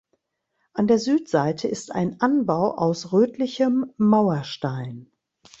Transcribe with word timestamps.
An 0.73 0.87
der 0.87 0.97
Südseite 0.97 1.67
ist 1.67 1.91
ein 1.91 2.19
Anbau 2.21 2.71
aus 2.75 3.11
rötlichem 3.13 3.93
Mauerstein. 3.97 5.11